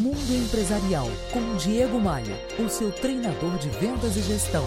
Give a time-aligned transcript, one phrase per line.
[0.00, 4.64] Mundo Empresarial com Diego Maia, o seu treinador de vendas e gestão.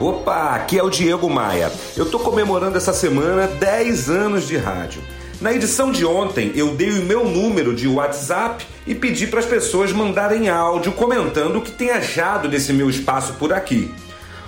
[0.00, 1.70] Opa, aqui é o Diego Maia.
[1.96, 5.00] Eu tô comemorando essa semana 10 anos de rádio.
[5.40, 9.46] Na edição de ontem, eu dei o meu número de WhatsApp e pedi para as
[9.46, 13.94] pessoas mandarem áudio comentando o que tem achado desse meu espaço por aqui.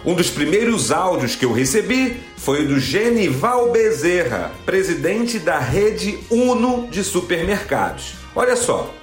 [0.04, 6.88] Um dos primeiros áudios que eu recebi foi do Genival Bezerra, presidente da rede Uno
[6.90, 8.14] de supermercados.
[8.34, 8.99] Olha só.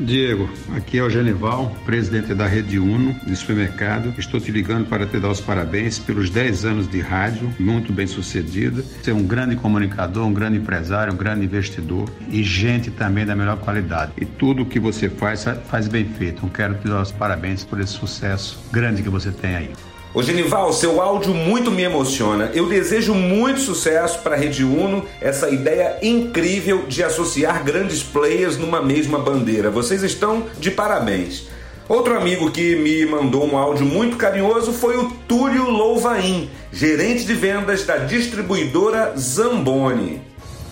[0.00, 4.14] Diego, aqui é o Genival, presidente da Rede Uno de supermercado.
[4.16, 8.06] Estou te ligando para te dar os parabéns pelos 10 anos de rádio, muito bem
[8.06, 8.82] sucedida.
[8.82, 13.36] Você é um grande comunicador, um grande empresário, um grande investidor e gente também da
[13.36, 14.12] melhor qualidade.
[14.18, 16.38] E tudo o que você faz, faz bem feito.
[16.38, 19.70] Então, quero te dar os parabéns por esse sucesso grande que você tem aí.
[20.12, 22.50] Ô Genival, seu áudio muito me emociona.
[22.52, 28.56] Eu desejo muito sucesso para a Rede Uno, essa ideia incrível de associar grandes players
[28.56, 29.70] numa mesma bandeira.
[29.70, 31.46] Vocês estão de parabéns.
[31.88, 37.34] Outro amigo que me mandou um áudio muito carinhoso foi o Túlio Louvain, gerente de
[37.34, 40.20] vendas da distribuidora Zamboni.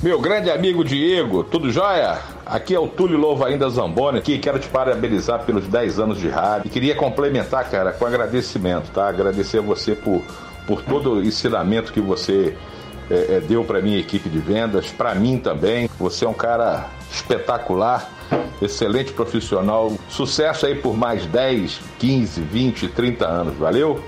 [0.00, 2.20] Meu grande amigo Diego, tudo jóia?
[2.46, 6.28] Aqui é o Túlio Louva ainda Zamboni aqui, quero te parabenizar pelos 10 anos de
[6.28, 9.08] rádio e queria complementar, cara, com agradecimento, tá?
[9.08, 10.22] Agradecer a você por,
[10.68, 12.56] por todo o ensinamento que você
[13.10, 15.90] é, é, deu para minha equipe de vendas, para mim também.
[15.98, 18.08] Você é um cara espetacular,
[18.62, 19.92] excelente profissional.
[20.08, 24.00] Sucesso aí por mais 10, 15, 20, 30 anos, valeu?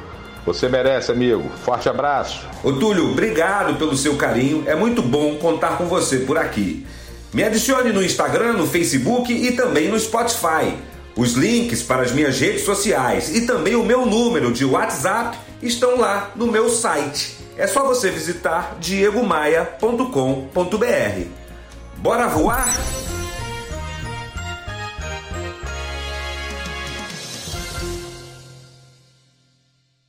[0.46, 1.44] Você merece, amigo.
[1.64, 2.46] Forte abraço.
[2.64, 4.64] Ô Túlio, obrigado pelo seu carinho.
[4.66, 6.86] É muito bom contar com você por aqui.
[7.32, 10.74] Me adicione no Instagram, no Facebook e também no Spotify.
[11.16, 15.98] Os links para as minhas redes sociais e também o meu número de WhatsApp estão
[15.98, 17.36] lá no meu site.
[17.56, 21.26] É só você visitar diegomaia.com.br.
[21.98, 22.99] Bora voar?